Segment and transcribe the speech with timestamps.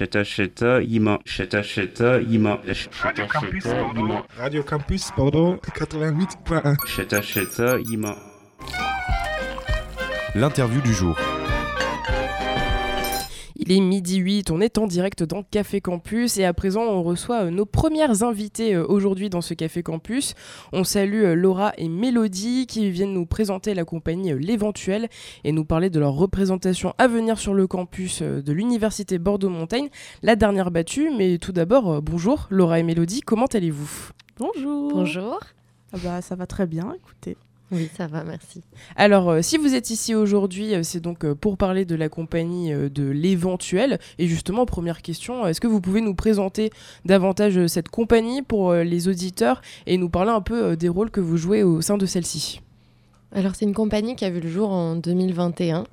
[0.00, 7.78] Cheta Cheta Yima Cheta Cheta Yima Cheta Cheta Yima Radio Campus Bordeaux 88.1 Cheta Cheta
[7.80, 8.16] Yima.
[10.34, 11.18] L'interview du jour.
[13.70, 17.04] Il est midi 8, on est en direct dans Café Campus et à présent on
[17.04, 20.34] reçoit euh, nos premières invitées euh, aujourd'hui dans ce Café Campus.
[20.72, 25.08] On salue euh, Laura et Mélodie qui viennent nous présenter la compagnie L'Éventuel
[25.44, 29.90] et nous parler de leur représentation à venir sur le campus de l'Université Bordeaux-Montaigne,
[30.24, 31.12] la dernière battue.
[31.16, 34.10] Mais tout d'abord, bonjour Laura et Mélodie, comment allez-vous?
[34.36, 34.94] Bonjour.
[34.94, 35.38] Bonjour.
[35.92, 37.36] Ah bah, ça va très bien, écoutez.
[37.72, 38.62] Oui, ça va, merci.
[38.96, 42.08] Alors, euh, si vous êtes ici aujourd'hui, euh, c'est donc euh, pour parler de la
[42.08, 44.00] compagnie euh, de l'éventuel.
[44.18, 46.70] Et justement, première question, est-ce que vous pouvez nous présenter
[47.04, 50.88] davantage euh, cette compagnie pour euh, les auditeurs et nous parler un peu euh, des
[50.88, 52.60] rôles que vous jouez au sein de celle-ci?
[53.32, 55.84] Alors, c'est une compagnie qui a vu le jour en 2021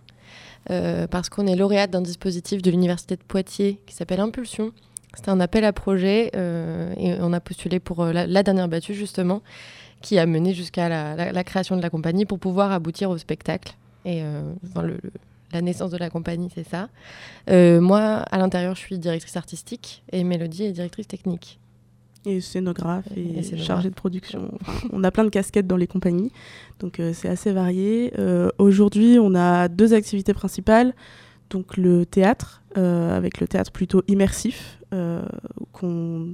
[0.72, 4.72] euh, parce qu'on est lauréate d'un dispositif de l'Université de Poitiers qui s'appelle Impulsion.
[5.14, 8.68] C'était un appel à projet euh, et on a postulé pour euh, la, la dernière
[8.68, 9.42] battue, justement,
[10.02, 13.18] qui a mené jusqu'à la, la- la création de la compagnie pour pouvoir aboutir au
[13.18, 13.76] spectacle.
[14.06, 15.12] Et euh, enfin, le- le-
[15.54, 16.90] la naissance de la compagnie, c'est ça.
[17.50, 18.00] Euh, moi,
[18.32, 21.60] à l'intérieur, je suis directrice artistique et Mélodie est directrice technique.
[22.26, 23.66] Et scénographe et, Et scénographe.
[23.68, 24.52] chargé de production.
[24.62, 26.32] Enfin, on a plein de casquettes dans les compagnies,
[26.80, 28.12] donc euh, c'est assez varié.
[28.20, 30.94] Euh, Aujourd'hui, on a deux activités principales.
[31.50, 34.80] Donc le théâtre, avec le théâtre plutôt immersif,
[35.72, 36.34] qu'on-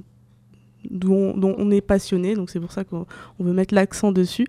[0.90, 3.06] dont, dont on est passionné, donc c'est pour ça qu'on
[3.38, 4.46] on veut mettre l'accent dessus.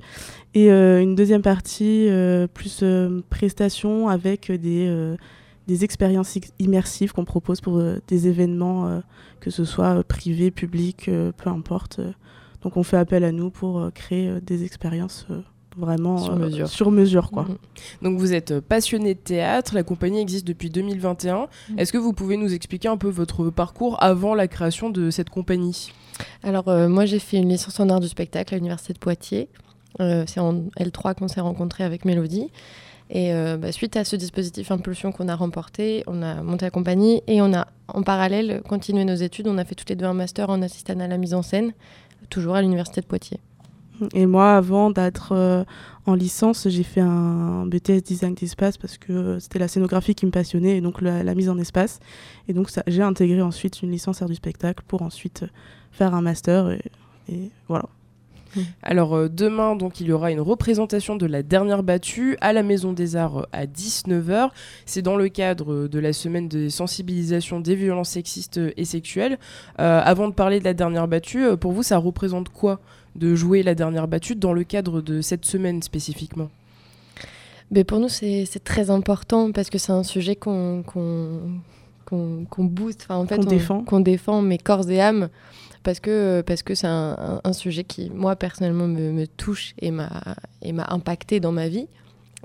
[0.53, 5.15] Et euh, une deuxième partie, euh, plus euh, prestation avec des, euh,
[5.67, 9.01] des expériences ex- immersives qu'on propose pour des événements,
[9.39, 11.99] que ce soit privés, publics, euh, peu importe.
[12.61, 15.27] Donc on fait appel à nous pour créer des expériences
[15.77, 16.67] vraiment Sur euh, mesure.
[16.69, 17.43] sur mesure, quoi.
[17.43, 17.57] Mhm.
[18.01, 21.47] Donc vous êtes passionné de théâtre, la compagnie existe depuis 2021.
[21.69, 21.79] Mm.
[21.79, 25.29] Est-ce que vous pouvez nous expliquer un peu votre parcours avant la création de cette
[25.29, 25.91] compagnie?
[26.43, 29.49] Alors, euh, moi, j'ai fait une licence en art du spectacle à l'Université de Poitiers.
[30.01, 32.49] Euh, c'est en L3 qu'on s'est rencontrés avec Mélodie.
[33.09, 36.71] Et euh, bah, suite à ce dispositif Impulsion qu'on a remporté, on a monté la
[36.71, 39.47] compagnie et on a en parallèle continué nos études.
[39.47, 41.73] On a fait toutes les deux un master en assistant à la mise en scène,
[42.29, 43.39] toujours à l'Université de Poitiers.
[44.13, 45.63] Et moi, avant d'être euh,
[46.07, 50.25] en licence, j'ai fait un BTS design d'espace parce que euh, c'était la scénographie qui
[50.25, 51.99] me passionnait et donc la, mise en espace.
[52.47, 55.47] Et donc j'ai intégré ensuite une licence art du spectacle pour ensuite euh,
[55.91, 57.85] faire un master et, voilà.
[58.83, 62.61] Alors euh, demain, donc, il y aura une représentation de la dernière battue à la
[62.61, 64.51] Maison des Arts à 19h.
[64.85, 69.39] C'est dans le cadre de la semaine de sensibilisation des violences sexistes et sexuelles.
[69.77, 72.79] Avant de parler de la dernière battue, pour vous, ça représente quoi
[73.15, 76.49] de jouer la dernière battue dans le cadre de cette semaine spécifiquement
[77.71, 80.83] Mais pour nous, c'est très important parce que c'est un sujet qu'on
[82.57, 83.99] booste, enfin, en fait, Qu'on on- défend.
[84.01, 85.29] défend, mais corps et âme,
[85.83, 89.73] parce que parce que c'est un, un- un sujet qui, moi, personnellement, me, me touche
[89.79, 90.09] et m'a
[90.61, 91.87] et m'a impacté dans ma vie.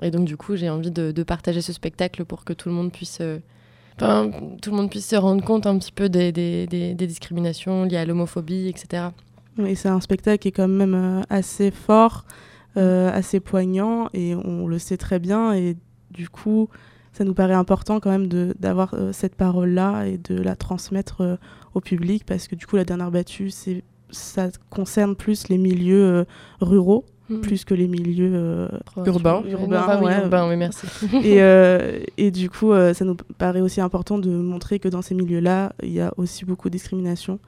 [0.01, 2.75] Et donc, du coup, j'ai envie de, de partager ce spectacle pour que tout le
[2.75, 3.19] monde puisse...
[3.21, 3.37] euh,
[4.61, 7.83] tout le monde puisse se rendre compte un petit peu des, des, des- des discriminations
[7.83, 9.09] liées à l'homophobie, etc.
[9.65, 12.25] Et c'est un spectacle qui est quand même euh, assez fort,
[12.77, 15.53] euh, assez poignant, et on le sait très bien.
[15.53, 15.77] Et
[16.11, 16.69] du coup,
[17.13, 21.37] ça nous paraît important quand même d'avoir euh, cette parole-là et de la transmettre
[21.73, 23.51] au public, parce que du coup, la dernière battue,
[24.09, 26.25] ça concerne plus les milieux
[26.59, 27.41] ruraux, Mm.
[27.41, 28.67] plus que les milieux euh,
[29.05, 29.41] Urbain.
[29.41, 30.21] Ouais, Urbain, enfin, oui, ouais.
[30.21, 30.85] urbain, oui, merci.
[31.23, 35.01] et, euh, et du coup, euh, ça nous paraît aussi important de montrer que dans
[35.01, 37.39] ces milieux-là, il y a aussi beaucoup de discrimination.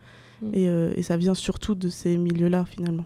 [0.43, 0.49] Mm.
[0.53, 3.05] Et, euh, et ça vient surtout de ces milieux-là, finalement.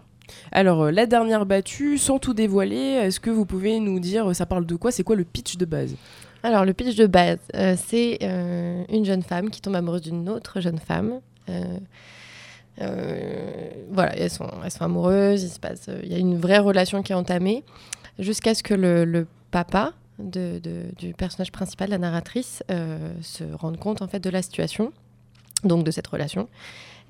[0.52, 4.34] Alors, euh, la dernière battue, sans tout dévoiler, est-ce que vous pouvez nous dire, euh,
[4.34, 4.90] ça parle de quoi?
[4.90, 5.94] C'est quoi le pitch de base?
[6.42, 10.28] Alors, le pitch de base, euh, c'est euh, une jeune femme qui tombe amoureuse d'une
[10.28, 11.20] autre jeune femme.
[11.48, 11.64] Euh,
[12.80, 16.36] euh, voilà, elles sont, elles sont amoureuses, il se passe, euh, il y a une
[16.38, 17.64] vraie relation qui est entamée,
[18.18, 23.42] jusqu'à ce que le, le papa de, de- du personnage principal, la narratrice, euh, se
[23.54, 24.92] rende compte en fait de la situation,
[25.64, 26.48] donc de cette relation,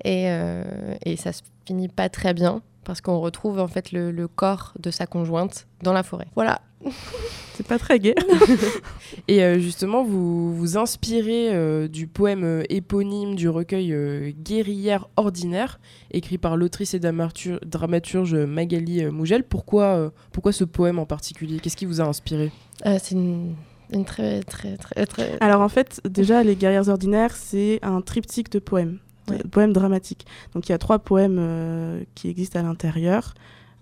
[0.03, 0.63] et, euh,
[1.05, 4.73] et ça se finit pas très bien parce qu'on retrouve en fait le, le corps
[4.79, 6.27] de sa conjointe dans la forêt.
[6.35, 6.61] Voilà.
[7.53, 8.15] C'est pas très gai.
[9.27, 15.09] Et euh, justement, vous vous inspirez euh, du poème euh, éponyme du recueil euh, Guerrière
[15.17, 15.79] ordinaire,
[16.11, 19.43] écrit par l'autrice et dramatur- dramaturge Magali euh, Mougel.
[19.43, 21.59] Pourquoi, euh, pourquoi ce poème en particulier?
[21.59, 22.49] Qu'est-ce qui vous a inspiré?
[22.85, 23.55] Euh, c'est une,
[23.91, 25.37] une très, très, très, très.
[25.41, 28.99] Alors en fait, déjà, Les Guerrières Ordinaires, c'est un triptyque de poèmes,
[29.29, 29.43] Ouais.
[29.49, 30.25] poèmes dramatiques.
[30.53, 33.33] Donc il y a trois poèmes euh, qui existent à l'intérieur,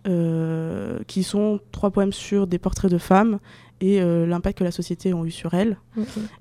[0.07, 3.39] euh, qui sont trois poèmes sur des portraits de femmes
[3.79, 5.77] et l'impact que la société a eu sur elles.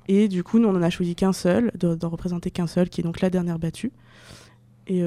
[0.09, 3.03] Et du coup, nous, on en a choisi qu'un seul, d'en représenter qu'un seul, qui
[3.03, 3.93] est donc la dernière battue.
[4.87, 5.03] Et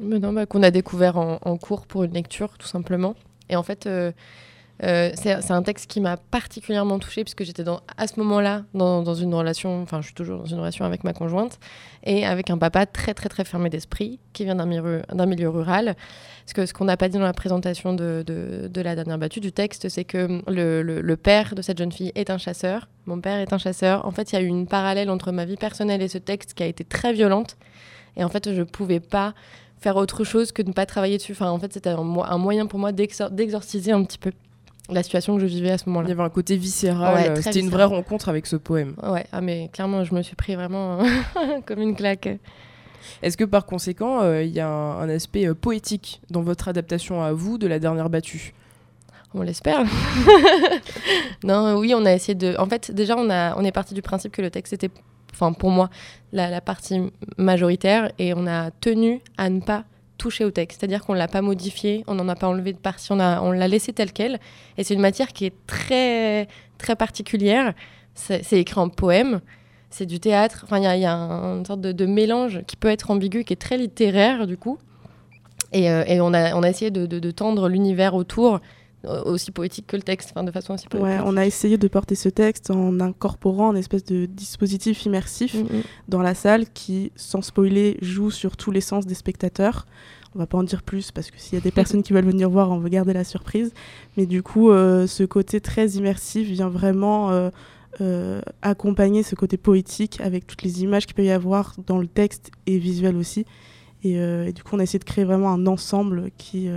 [0.00, 3.14] non, bah, qu'on a découvert en, en, cours pour une lecture, tout simplement.
[3.50, 3.88] Et en fait,
[4.82, 7.62] euh, c'est un texte qui m'a particulièrement touchée puisque j'étais
[7.96, 11.12] à ce moment-là dans, une relation, enfin je suis toujours dans une relation avec ma
[11.12, 11.60] conjointe
[12.02, 15.94] et avec un papa très très très fermé d'esprit qui vient d'un milieu, rural.
[16.44, 18.24] Parce que ce qu'on n'a pas dit dans la présentation de,
[18.74, 22.38] la dernière battue du texte, c'est que le, père de cette jeune fille est un
[22.38, 22.88] chasseur.
[23.06, 24.04] Mon père est un chasseur.
[24.04, 26.54] En fait, il y a eu une parallèle entre ma vie personnelle et ce texte
[26.54, 27.56] qui a été très violente.
[28.16, 29.34] Et en fait, je ne pouvais pas
[29.78, 31.34] faire autre chose que de ne pas travailler dessus.
[31.40, 34.32] En fait, c'était un moyen pour moi d'exorciser un petit peu
[34.90, 36.08] la situation que je vivais à ce moment-là.
[36.08, 38.94] Il y avait un côté viscéral, euh, c'était une vraie rencontre avec ce poème.
[39.02, 40.98] Ouais, ah, mais clairement, je me suis pris vraiment
[41.66, 42.28] comme une claque.
[43.22, 47.22] Est-ce que par conséquent, euh, il y a un, aspect euh, poétique dans votre adaptation
[47.22, 48.54] à vous de la dernière battue?
[49.34, 49.84] On l'espère.
[51.44, 52.54] non, oui, on a essayé de.
[52.58, 54.90] En fait, déjà, on, a, on est parti du principe que le texte était,
[55.32, 55.90] enfin, pour moi,
[56.32, 59.84] la, la partie majoritaire et on a tenu à ne pas
[60.18, 62.78] touché au texte, c'est-à-dire qu'on ne l'a pas modifié, on n'en a pas enlevé de
[62.78, 64.38] partie, on, l'a laissé tel quel.
[64.78, 67.74] Et c'est une matière qui est très, très particulière.
[68.14, 69.40] C'est, écrit en poème,
[69.90, 70.60] c'est du théâtre.
[70.64, 73.76] Enfin, il y, a une sorte de, mélange qui peut être ambigu, qui est très
[73.76, 74.78] littéraire du coup.
[75.72, 78.60] Et, euh, on, a, on essayé de tendre l'univers autour
[79.24, 81.06] aussi poétique que le texte, enfin, de façon aussi poétique.
[81.06, 85.54] Ouais, on a essayé de porter ce texte en incorporant un espèce de dispositif immersif
[85.54, 85.82] mm, mm.
[86.08, 89.86] dans la salle qui, sans spoiler, joue sur tous les sens des spectateurs.
[90.34, 92.24] On va pas en dire plus parce que s'il y a des personnes qui veulent
[92.24, 93.72] venir voir, on veut garder la surprise.
[94.16, 97.50] Mais du coup, euh, ce côté très immersif vient vraiment euh,
[98.00, 102.06] euh, accompagner ce côté poétique avec toutes les images qu'il peut y avoir dans le
[102.06, 103.46] texte et visuel aussi.
[104.02, 106.68] Et, et, du coup, on a essayé de créer vraiment un ensemble qui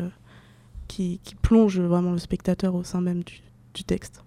[0.88, 4.24] qui, plonge vraiment le spectateur au sein même du, texte.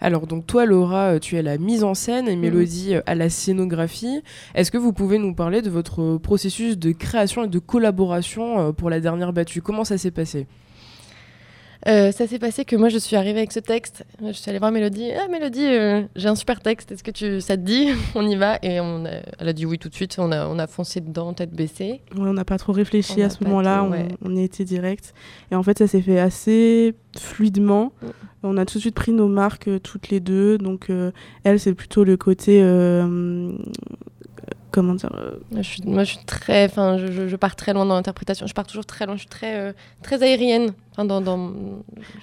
[0.00, 2.42] Alors donc toi Laura, euh, tu es à la mise en scène et mhm.
[2.42, 4.22] Mélodie euh, à la scénographie.
[4.56, 8.72] Est-ce que vous pouvez nous parler de votre processus de création et de collaboration euh,
[8.72, 9.62] pour la dernière battue?
[9.62, 10.48] Comment ça s'est passé?
[11.86, 14.04] Euh, ça s'est passé que moi, je suis arrivée avec ce texte.
[14.20, 15.10] Je suis allée voir Mélodie.
[15.12, 16.90] Ah, Mélodie, euh, j'ai un super texte.
[16.90, 18.58] Est-ce que tu, ça te dit On y va.
[18.62, 20.16] Et on elle a dit oui tout de suite.
[20.18, 22.00] On a, on a foncé dedans, tête baissée.
[22.16, 23.88] Ouais, on n'a pas trop réfléchi à ce moment-là.
[24.22, 25.14] On, y était direct.
[25.52, 27.92] Et en fait, ça s'est fait assez fluidement.
[28.02, 28.06] Mm.
[28.44, 30.58] On a tout de suite pris nos marques euh, toutes les deux.
[30.58, 30.90] Donc,
[31.44, 32.60] elle, c'est plutôt le côté
[34.70, 37.86] comment dire euh, je suis, moi je suis très enfin je, je, pars très loin
[37.86, 38.46] dans l'interprétation.
[38.46, 39.14] Je pars toujours très loin.
[39.14, 39.72] Je suis très euh,
[40.02, 40.72] très aérienne.
[40.92, 41.52] Enfin dans, dans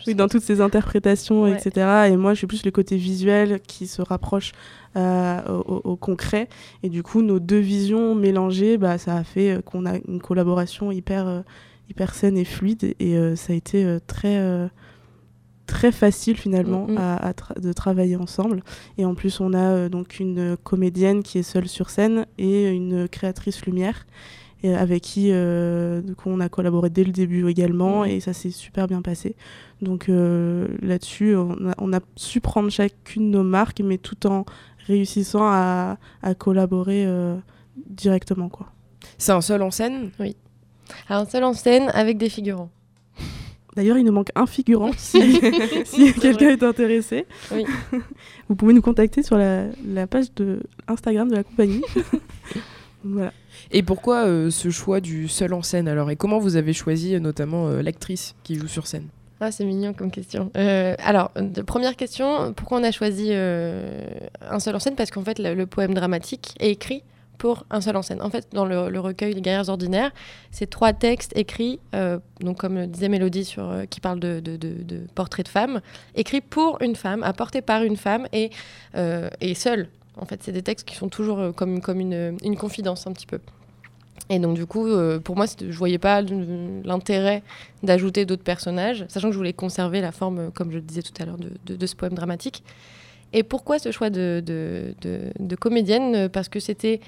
[0.06, 3.88] oui dans toutes ces interprétations etc et moi je suis plus le côté visuel qui
[3.88, 4.52] se rapproche
[4.96, 6.50] euh, au, concret.
[6.84, 10.92] Et du coup nos deux visions mélangées bah ça a fait qu'on a une collaboration
[10.92, 11.44] hyper
[11.90, 12.96] hyper saine et fluide.
[13.00, 14.70] Et ça a été très
[15.66, 16.98] très facile finalement mm, mm.
[16.98, 18.64] à, de travailler ensemble.
[18.98, 22.70] Et en plus, on a euh, donc une comédienne qui est seule sur scène et
[22.70, 24.06] une créatrice lumière
[24.64, 28.08] et avec qui euh, on a collaboré dès le début également mm.
[28.08, 29.36] et ça s'est super bien passé.
[29.82, 34.46] Donc euh, là-dessus, on a, su prendre chacune nos marques, mais tout en
[34.88, 37.08] réussissant à, à collaborer
[37.76, 38.50] directement.
[38.50, 38.68] quoi.
[39.18, 40.12] C'est un seul en scène?
[40.20, 40.36] Oui.
[41.10, 42.70] Alors, un seul en scène avec des figurants.
[43.76, 45.42] D'ailleurs, il nous manque un figurant si,
[46.22, 47.26] quelqu'un est intéressé.
[48.50, 49.68] Vous pouvez nous contacter sur la,
[50.08, 51.82] page de Instagram de la compagnie.
[53.04, 53.34] voilà.
[53.72, 56.10] Et pourquoi euh, ce choix du seul en scène alors?
[56.10, 59.08] Et comment vous avez choisi euh, notamment euh, l'actrice qui joue sur scène?
[59.42, 60.50] Ah, c'est mignon comme question.
[60.56, 61.32] alors,
[61.68, 64.96] première question, pourquoi on a choisi un seul en scène?
[64.96, 67.04] Parce qu'en fait, le, poème dramatique est écrit
[67.38, 68.22] pour un seul en scène.
[68.22, 70.12] En fait, dans le, recueil Les guerrières ordinaires,
[70.52, 75.02] c'est trois textes écrits, euh, donc comme disait Mélodie, euh, qui parle de, de, de,
[75.14, 75.82] portraits de femmes,
[76.16, 78.50] écrits pour une femme, apportés par une femme et,
[78.96, 79.90] euh, et seule.
[80.18, 83.26] En fait, c'est des textes qui sont toujours comme, comme une, une, confidence un petit
[83.26, 83.40] peu.
[84.30, 84.88] Et donc du coup,
[85.24, 87.44] pour moi, je voyais pas l'intérêt
[87.84, 91.14] d'ajouter d'autres personnages, sachant que je voulais conserver la forme, comme je le disais tout
[91.22, 92.64] à l'heure, de, ce poème dramatique.
[93.34, 94.94] Et pourquoi ce choix de,
[95.60, 96.30] comédienne?
[96.30, 97.00] Parce que c'était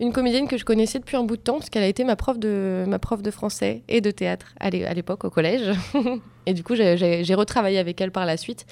[0.00, 2.16] une comédienne que je connaissais depuis un bout de temps, parce qu'elle a été ma
[2.16, 5.76] prof de, ma prof de français et de théâtre à l'époque, au collège.
[6.46, 8.66] et du coup, j'ai retravaillé avec elle par la suite.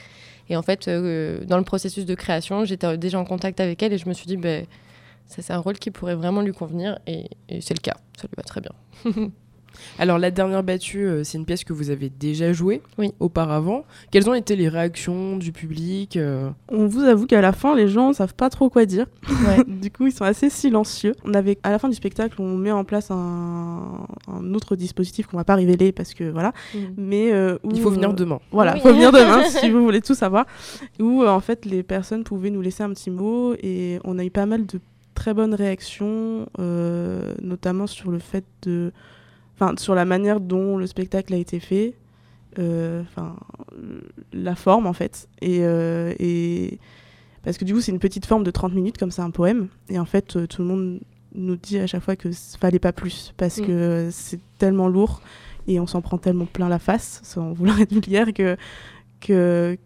[0.49, 3.93] Et en fait, euh, dans le processus de création, j'étais déjà en contact avec elle
[3.93, 4.67] et je me suis dit, ben,
[5.27, 6.99] ça c'est un rôle qui pourrait vraiment lui convenir.
[7.07, 7.31] Et,
[7.61, 8.73] c'est le cas, ça lui va très bien.
[9.99, 13.13] Alors la dernière battue, euh, c'est une pièce que vous avez déjà jouée Oui.
[13.21, 13.85] auparavant.
[14.11, 17.89] Quelles ont été les réactions du public euh On vous avoue qu'à la fin, les
[17.89, 19.07] gens savent pas trop quoi dire.
[19.47, 19.65] Ouais.
[19.67, 21.15] du coup, ils sont assez silencieux.
[21.25, 25.27] On avait, à la fin du spectacle, on met en place un, un autre dispositif
[25.27, 26.53] qu'on va pas révéler parce que voilà.
[26.97, 28.41] Mais euh, où, Il faut venir euh, demain.
[28.51, 28.81] Voilà, Oui.
[28.81, 30.47] faut venir demain si vous voulez tout savoir.
[31.01, 34.25] Où euh, en fait les personnes pouvaient nous laisser un petit mot et on a
[34.25, 34.81] eu pas mal de
[35.15, 38.93] très bonnes réactions, euh, notamment sur le fait de,
[39.55, 41.95] enfin sur la manière dont le spectacle a été fait,
[42.59, 43.37] euh, enfin
[44.33, 46.79] la forme en fait et, euh, et
[47.43, 49.69] parce que du coup c'est une petite forme de 30 minutes comme c'est un poème
[49.89, 51.01] et en fait euh, tout le monde
[51.35, 52.29] nous dit à chaque fois que
[52.61, 53.67] fallait pas plus parce Mm.
[53.67, 55.23] que c'est tellement lourd
[55.67, 58.57] et on s'en prend tellement plein la face sans vouloir être vulgaire que
[59.21, 59.79] que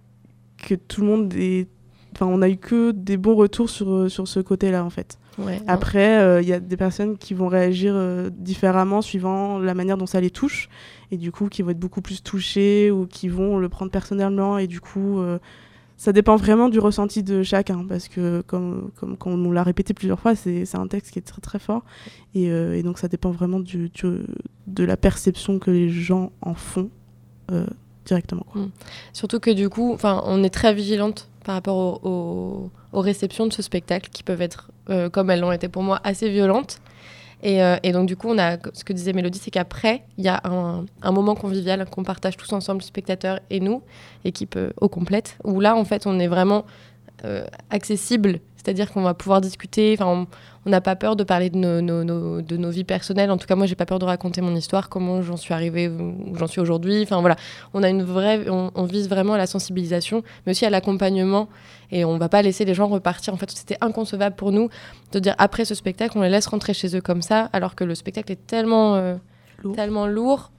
[0.59, 1.69] que tout le monde est
[2.15, 5.19] enfin on a eu que des bons retours sur euh, sur ce côté-là en fait.
[5.39, 5.61] Ouais.
[5.67, 9.99] Après euh, il y a des personnes qui vont réagir euh, différemment suivant la manière
[9.99, 10.69] dont ça les touche
[11.11, 14.57] et du coup qui vont être beaucoup plus touchés ou qui vont le prendre personnellement
[14.59, 15.39] et du coup euh,
[15.99, 19.93] ça dépend vraiment du ressenti de chacun parce que comme, comme, comme on l'a répété
[19.95, 21.85] plusieurs fois c'est un texte qui est très très fort
[22.35, 24.25] et, et donc ça dépend vraiment du, du-
[24.67, 26.89] de la perception que les gens en font
[28.05, 28.63] directement quoi.
[29.13, 33.53] Surtout que du coup, on est très vigilante par rapport au- au- aux réceptions de
[33.53, 36.79] ce spectacle qui peuvent être, euh, comme elles l'ont été pour moi, assez violentes.
[37.45, 40.25] Et, euh, et donc du coup, on a ce que disait Mélodie, c'est qu'après, il
[40.25, 43.83] y a un, moment convivial qu'on partage tous ensemble, spectateurs et nous,
[44.25, 46.65] équipe euh, au complète, où là, en fait, on est vraiment
[47.71, 48.41] accessible.
[48.57, 49.97] C'est-à-dire qu'on va pouvoir discuter.
[50.01, 50.27] On-
[50.65, 53.31] on n'a pas peur de parler de nos, nos- nos- de nos vies personnelles.
[53.31, 55.87] En tout cas, moi, j'ai pas peur de raconter mon histoire, comment j'en suis arrivée
[55.89, 57.03] où j'en suis aujourd'hui.
[57.05, 57.37] Enfin voilà,
[57.75, 61.49] on a une vraie, on, on vise vraiment à la sensibilisation, mais aussi à l'accompagnement.
[61.93, 63.33] Et on va pas laisser les gens repartir.
[63.33, 64.69] En fait, c'était inconcevable pour nous
[65.13, 67.85] de dire après ce spectacle, on les laisse rentrer chez eux comme ça, alors que
[67.85, 69.15] le spectacle est tellement, euh,
[69.63, 69.77] Lourd.
[69.77, 70.51] tellement lourd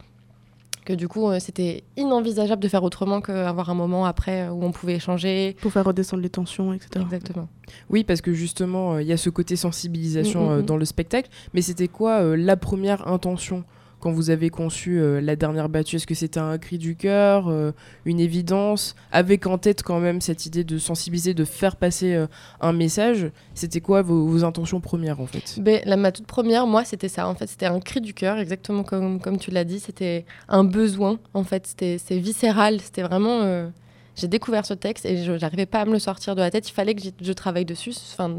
[0.87, 4.63] que du coup, euh, c'était inenvisageable de faire autrement qu'avoir un moment après euh, où
[4.63, 5.55] on pouvait échanger.
[5.61, 7.03] pour faire redescendre les tensions etc.
[7.03, 7.49] Exactement.
[7.89, 10.65] Oui, parce que justement, euh, il y a ce côté sensibilisation Mm, mm, euh, mm.
[10.65, 11.29] dans le spectacle.
[11.53, 13.65] Mais c'était quoi euh, la première intention?
[13.99, 17.47] Quand vous avez conçu euh, la dernière battue Est-ce que c'était un cri du cœur,
[17.47, 17.71] euh,
[18.05, 22.27] une évidence Avec en tête quand même cette idée de sensibiliser, de faire passer euh,
[22.61, 23.31] un message.
[23.53, 25.59] C'était quoi vos, intentions premières en fait?
[25.59, 27.27] Ben, la, ma toute première, moi, c'était ça.
[27.27, 29.79] En fait, c'était un cri du cœur, exactement comme, comme tu l'as dit.
[29.79, 31.65] C'était un besoin, en fait.
[31.67, 32.79] C'était viscéral.
[32.81, 33.69] C'était vraiment.
[34.17, 36.51] Euh, J'ai découvert ce texte et je n'arrivais pas à me le sortir de la
[36.51, 36.69] tête.
[36.69, 37.93] Il fallait que je travaille dessus.
[38.13, 38.35] Enfin,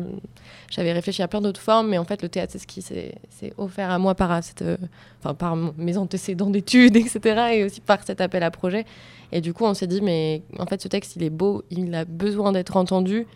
[0.71, 3.15] j'avais réfléchi à plein d'autres formes, mais en fait, le théâtre, c'est ce qui s'est
[3.57, 4.77] offert à moi par, cette, euh,
[5.21, 7.53] enfin, par mes antécédents d'études, etc.
[7.55, 8.85] Et aussi par cet appel à projet.
[9.33, 11.95] Et du coup, on s'est dit, mais en fait, ce texte, il est beau, il
[11.95, 13.27] a besoin d'être entendu.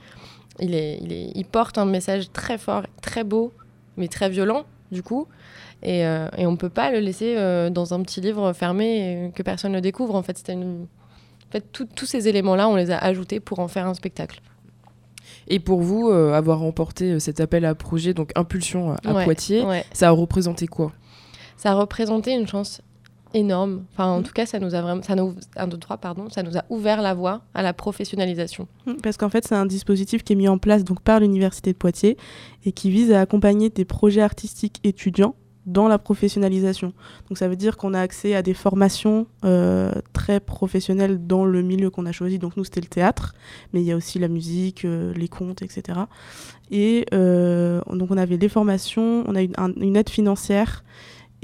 [0.58, 0.98] Il, est,
[1.34, 3.52] il, porte un message très fort, très beau,
[3.96, 5.26] mais très violent, du coup.
[5.82, 9.42] Et, euh, on ne peut pas le laisser euh, dans un petit livre fermé que
[9.42, 10.14] personne ne découvre.
[10.14, 10.86] En fait, c'était une...
[11.52, 14.40] en fait, tout- tous ces éléments-là, on les a ajoutés pour en faire un spectacle.
[15.48, 19.24] Et pour vous, euh, avoir remporté euh, cet appel à projet, donc Impulsion à Ouais,
[19.24, 19.84] Poitiers, ouais.
[19.92, 20.92] ça a représenté quoi?
[21.58, 22.80] Ça a représenté une chance
[23.34, 23.84] énorme.
[23.92, 24.22] Enfin, en Mhm.
[24.24, 26.64] tout cas, ça nous a vraiment, ça nous, un, deux, trois, pardon, ça nous a
[26.70, 28.66] ouvert la voie à la professionnalisation.
[28.86, 31.72] Mm, Parce qu'en fait, c'est un dispositif qui est mis en place donc, par l'Université
[31.72, 32.16] de Poitiers
[32.64, 35.34] et qui vise à accompagner des projets artistiques étudiants
[35.66, 36.92] dans la professionnalisation.
[37.28, 41.62] Donc ça veut dire qu'on a accès à des formations euh, très professionnelles dans le
[41.62, 42.38] milieu qu'on a choisi.
[42.38, 43.34] Donc nous, c'était le théâtre,
[43.72, 46.00] mais il y a aussi la musique, euh, les contes, etc.
[46.70, 50.82] Et euh, donc on avait les formations, on a une, un- une aide financière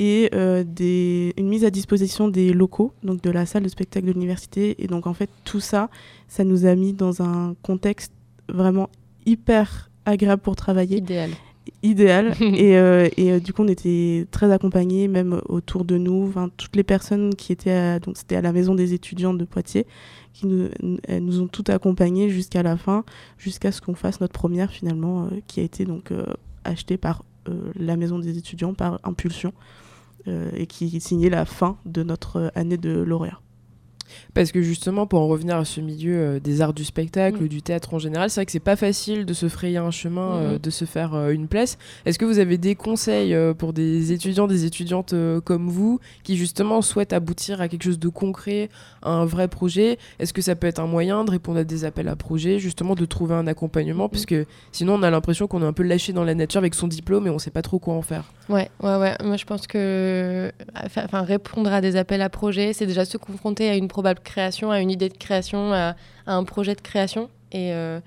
[0.00, 0.30] et
[0.64, 4.82] des, une mise à disposition des locaux, donc de la salle de spectacle de l'université.
[4.82, 5.90] Et donc en fait, tout ça,
[6.28, 8.12] ça nous a mis dans un contexte
[8.48, 8.90] vraiment
[9.26, 11.30] hyper agréable pour travailler, Idéal.
[11.82, 12.34] Idéal.
[12.40, 16.26] et euh, et euh, du coup, on était très accompagnés, même autour de nous.
[16.28, 19.44] Enfin, toutes les personnes qui étaient, à- donc c'était à la maison des étudiants de
[19.44, 19.86] Poitiers,
[20.32, 20.68] qui nous,
[21.06, 23.04] elles nous ont toutes accompagnés jusqu'à la fin,
[23.38, 26.12] jusqu'à ce qu'on fasse notre première finalement, euh, qui a été donc
[26.64, 27.24] achetée par
[27.76, 29.52] la maison des étudiants, par Impulsion,
[30.26, 33.40] et qui signait la fin de notre année de lauréat.
[34.38, 37.48] Parce que justement, pour en revenir à ce milieu euh, des arts du spectacle, Mm.
[37.48, 40.36] du théâtre en général, c'est vrai que c'est pas facile de se frayer un chemin,
[40.36, 41.76] euh, de se faire euh, une place.
[42.06, 45.12] Est-ce que vous avez des conseils pour des étudiants, des étudiantes
[45.44, 48.68] comme vous, qui justement souhaitent aboutir à quelque chose de concret,
[49.02, 49.98] à un vrai projet?
[50.20, 52.94] Est-ce que ça peut être un moyen de répondre à des appels à projets, justement
[52.94, 54.04] de trouver un accompagnement?
[54.04, 54.10] Mhm.
[54.10, 56.76] Parce que sinon, on a l'impression qu'on est un peu lâché dans la nature avec
[56.76, 58.32] son diplôme et on sait pas trop quoi en faire.
[58.48, 59.16] Ouais, ouais, ouais.
[59.24, 60.52] Moi, je pense que
[60.84, 64.70] enfin, répondre à des appels à projets, c'est déjà se confronter à une probable création,
[64.70, 67.28] à une idée de création, à, à un projet de création.
[67.52, 68.00] Et, euh,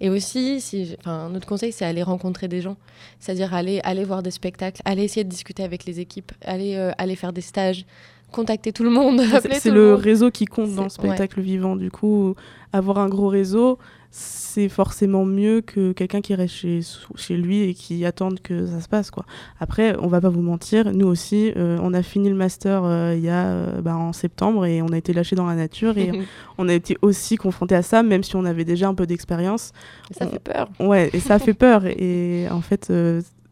[0.00, 2.76] Et aussi, si, enfin, notre conseil, c'est aller rencontrer des gens.
[3.18, 6.92] C'est-à-dire aller, aller voir des spectacles, aller essayer de discuter avec les équipes, aller, euh,
[6.98, 7.84] aller faire des stages,
[8.30, 9.20] contacter tout le monde.
[9.52, 11.74] C'est le, réseau qui compte dans le spectacle vivant.
[11.74, 12.34] Du coup,
[12.72, 13.78] avoir un gros réseau,
[14.10, 16.80] c'est forcément mieux que quelqu'un qui reste chez,
[17.16, 19.10] chez lui et qui attende que ça se passe.
[19.10, 19.24] Quoi.
[19.60, 23.14] Après, on va pas vous mentir, nous aussi, euh, on a fini le master euh,
[23.14, 25.98] il y a euh, bah, en septembre et on a été lâché dans la nature
[25.98, 26.10] et
[26.58, 29.72] on a été aussi confronté à ça, même si on avait déjà un peu d'expérience.
[30.10, 30.68] Ça fait peur.
[30.80, 31.84] Ouais, et ça fait peur.
[31.84, 32.92] Et en fait,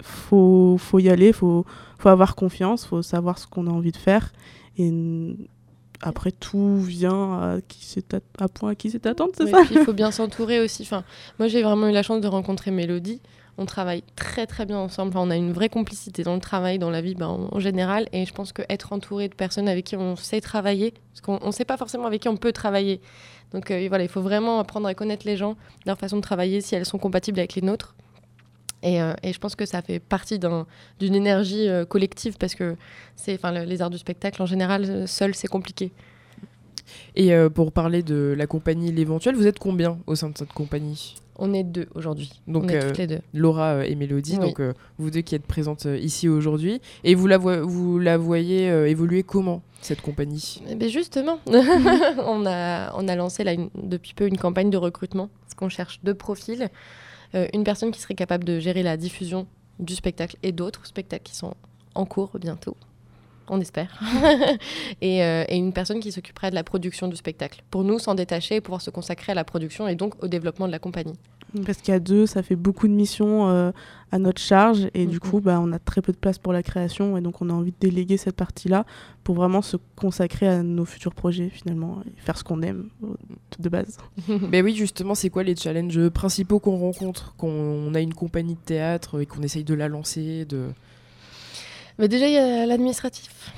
[0.03, 1.67] faut, faut y aller, faut,
[1.99, 4.33] faut avoir confiance, faut savoir ce qu'on a envie de faire.
[4.79, 4.91] Et
[6.03, 8.05] après tout vient à qui
[8.39, 10.83] à point à qui c'est attendre, c'est ça Il faut bien s'entourer aussi.
[10.83, 11.05] Enfin,
[11.39, 13.21] moi j'ai vraiment eu la chance de rencontrer Mélodie.
[13.59, 15.17] On travaille très très bien ensemble.
[15.17, 18.07] on a une vraie complicité dans le travail, dans la vie ben, en, général.
[18.13, 21.53] Et je pense qu'être entouré de personnes avec qui on sait travailler, parce qu'on ne
[21.53, 23.01] sait pas forcément avec qui on peut travailler.
[23.53, 26.61] Donc euh, voilà, il faut vraiment apprendre à connaître les gens, leur façon de travailler,
[26.61, 27.95] si elles sont compatibles avec les nôtres.
[28.85, 32.77] Euh, et, je pense que ça fait partie d'une énergie euh, collective parce que
[33.17, 35.93] c'est, les arts du spectacle en général, euh, seul c'est compliqué.
[37.17, 41.17] Et pour parler de la compagnie L'Éventuel, vous êtes combien au sein de cette compagnie?
[41.37, 42.41] On est deux aujourd'hui.
[42.47, 43.19] Donc On est toutes les deux.
[43.35, 44.61] Laura et Mélodie, donc
[44.97, 46.81] vous deux qui êtes présentes ici aujourd'hui.
[47.03, 50.63] Et vous la, vous la voyez évoluer comment cette compagnie?
[50.71, 55.29] Eh ben Justement, on, a, on a lancé là, depuis peu une campagne de recrutement
[55.43, 56.71] parce qu'on cherche deux profils.
[57.37, 59.47] Euh, une personne qui serait capable de gérer la diffusion
[59.79, 61.55] du spectacle et d'autres spectacles qui sont
[61.95, 62.77] en cours bientôt,
[63.49, 64.01] on espère,
[65.03, 68.57] euh, et, une personne qui s'occuperait de la production du spectacle, pour nous s'en détacher
[68.57, 71.15] et pouvoir se consacrer à la production et donc au développement de la compagnie.
[71.65, 73.71] Parce qu'il y a deux, ça fait beaucoup de missions euh,
[74.13, 76.63] à notre charge et du coup, bah, on a très peu de place pour la
[76.63, 78.85] création et donc on a envie de déléguer cette partie-là
[79.25, 82.89] pour vraiment se consacrer à nos futurs projets finalement et faire ce qu'on aime
[83.59, 83.99] de base.
[84.51, 88.55] Mais oui, justement, c'est quoi les challenges principaux qu'on rencontre quand on a une compagnie
[88.55, 90.69] de théâtre et qu'on essaye de la lancer de...
[91.99, 93.53] Mais déjà, il y a l'administratif.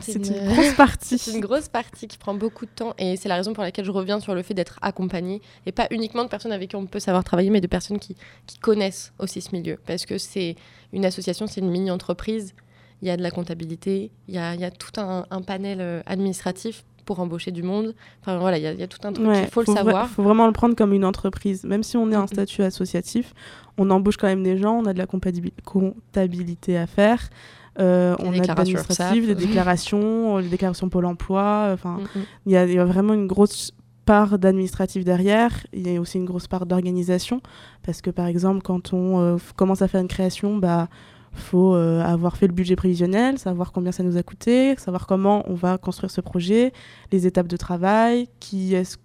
[0.00, 0.48] C'est une...
[0.52, 1.18] grosse partie.
[1.18, 3.84] c'est une grosse partie qui prend beaucoup de temps et c'est la raison pour laquelle
[3.84, 6.86] je reviens sur le fait d'être accompagnée et pas uniquement de personnes avec qui on
[6.86, 8.16] peut savoir travailler, mais de personnes qui,
[8.46, 9.78] qui connaissent aussi ce milieu.
[9.86, 10.56] Parce que c'est
[10.92, 12.54] une association, c'est une mini-entreprise.
[13.02, 15.40] Il y a de la comptabilité, il y a, il y a tout un, un,
[15.40, 17.94] panel euh, administratif pour embaucher du monde.
[18.20, 20.06] Enfin voilà, il y, a, il y a tout un truc, il faut, le savoir.
[20.06, 21.64] Il faut vraiment le prendre comme une entreprise.
[21.64, 23.34] Même si on est un statut associatif,
[23.78, 27.30] on embauche quand même des gens, on a de la comptabilité à faire.
[27.78, 31.70] Euh, on a des l'administratif, des déclarations, les déclarations Pôle emploi.
[31.72, 32.22] Enfin, mm, mm.
[32.46, 33.72] il y, a vraiment une grosse
[34.04, 35.66] part d'administratif derrière.
[35.72, 37.40] Il y a aussi une grosse part d'organisation.
[37.84, 40.88] Parce que, par exemple, quand on euh, commence à faire une création, bah
[41.32, 45.44] faut euh, avoir fait le budget prévisionnel, savoir combien ça nous a coûté, savoir comment
[45.48, 46.72] on va construire ce projet,
[47.12, 48.96] les étapes de travail, qui est-ce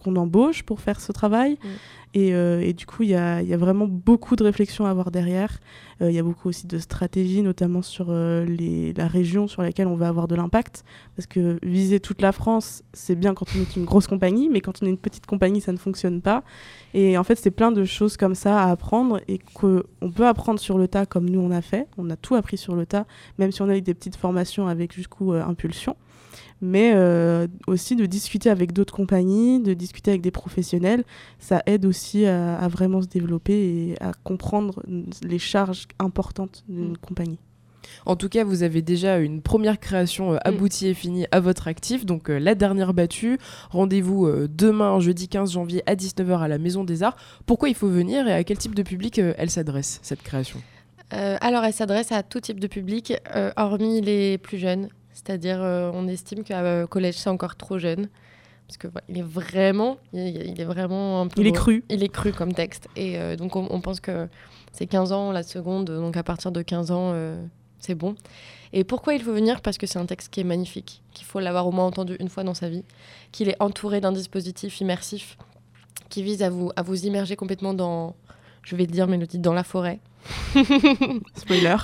[0.00, 1.52] qu'on embauche pour faire ce travail.
[1.52, 1.68] Mm.
[2.16, 5.60] Euh, et, du coup, il y a, vraiment beaucoup de réflexions à avoir derrière.
[6.02, 9.62] Euh, il y a beaucoup aussi de stratégies, notamment sur euh, les, la région sur
[9.62, 10.84] laquelle on va avoir de l'impact.
[11.16, 14.60] Parce que viser toute la France, c'est bien quand on est une grosse compagnie, mais
[14.60, 16.42] quand on est une petite compagnie, ça ne fonctionne pas.
[16.94, 20.58] Et en fait, c'est plein de choses comme ça à apprendre et qu'on peut apprendre
[20.58, 21.86] sur le tas comme nous on a fait.
[21.96, 23.06] On a tout appris sur le tas,
[23.38, 25.96] même si on a eu des petites formations avec jusqu'où Impulsion
[26.60, 31.04] mais euh, aussi de discuter avec d'autres compagnies, de discuter avec des professionnels.
[31.38, 34.82] Ça aide aussi à, vraiment se développer et à comprendre
[35.22, 36.98] les charges importantes d'une mm.
[36.98, 37.38] compagnie.
[38.06, 41.66] En tout cas, vous avez déjà une première création euh, aboutie et finie à votre
[41.66, 43.38] actif, donc euh, la dernière battue.
[43.70, 47.16] Rendez-vous demain, jeudi 15 janvier à 19h à la Maison des Arts.
[47.46, 50.60] Pourquoi il faut venir et à quel type de public elle s'adresse, cette création?
[51.10, 53.14] Alors, elle s'adresse à tout type de public,
[53.56, 54.88] hormis les plus jeunes,
[55.22, 58.08] c'est-à-dire, euh, on estime qu'à euh, collège, c'est encore trop jeune.
[58.66, 61.40] Parce qu'il il est vraiment, il, est vraiment un peu.
[61.40, 61.84] Il est cru.
[61.90, 62.88] Il est cru comme texte.
[62.96, 64.28] Et euh, donc, on, pense que
[64.72, 65.86] c'est 15 ans la seconde.
[65.86, 67.14] Donc, à partir de 15 ans,
[67.80, 68.14] c'est bon.
[68.72, 69.60] Et pourquoi il faut venir?
[69.60, 72.28] Parce que c'est un texte qui est magnifique, qu'il faut l'avoir au moins entendu une
[72.28, 72.84] fois dans sa vie,
[73.32, 75.36] qu'il est entouré d'un dispositif immersif
[76.08, 78.14] qui vise à vous, à vous immerger complètement dans,
[78.62, 79.98] je vais dire Mélodie, dans la forêt.
[81.34, 81.76] Spoiler.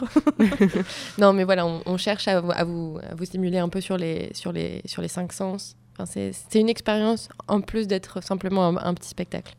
[1.18, 4.30] non, mais voilà, on, cherche à, à, vous, à, vous, stimuler un peu sur les,
[4.32, 5.76] sur les, sur les cinq sens.
[5.98, 9.54] Enfin, c'est une expérience en plus d'être simplement un, petit spectacle.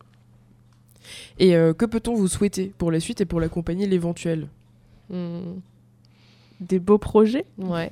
[1.38, 4.48] Et euh, que peut-on vous souhaiter pour la suite et pour l'accompagner l'éventuel?
[5.10, 5.58] Hmm.
[6.60, 7.44] Des beaux projets.
[7.58, 7.90] Ouais.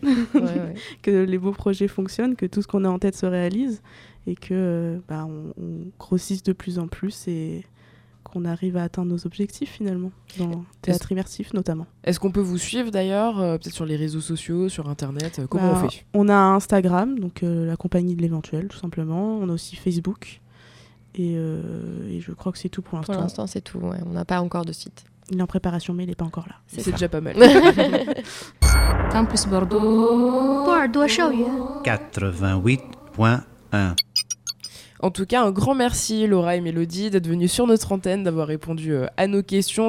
[1.03, 3.83] que les beaux projets fonctionnent, que tout ce qu'on a en tête se réalise
[4.27, 7.65] et que euh, bah, on, on, grossisse de plus en plus et
[8.29, 11.87] qu'on arrive à atteindre nos objectifs finalement, dans le théâtre immersif notamment.
[12.05, 15.47] Est-ce qu'on peut vous suivre d'ailleurs, euh, peut-être sur les réseaux sociaux, sur Internet euh,
[15.47, 16.05] Comment on bah, fait?
[16.15, 19.39] On a Instagram, donc euh, la compagnie de l'éventuel tout simplement.
[19.39, 20.41] On a aussi Facebook.
[21.15, 23.21] Et, euh, et je crois que c'est tout pour Pour l'instant.
[23.23, 23.79] l'instant, c'est tout.
[23.79, 23.99] ouais.
[24.07, 25.05] On n'a pas encore de site.
[25.31, 26.57] Il est en préparation, mais il n'est pas encore là.
[26.67, 27.35] C'est déjà pas mal.
[29.11, 30.65] Campus Bordeaux.
[30.65, 31.49] Bordeaux 校园。
[31.85, 33.95] 88.1.
[35.01, 38.47] En tout cas, un grand merci Laura et Mélodie d'être venues sur notre antenne, d'avoir
[38.47, 39.85] répondu euh, à nos questions.